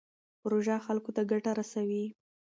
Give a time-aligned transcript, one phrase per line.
[0.41, 2.05] پروژه خلکو ته ګټه رسوي.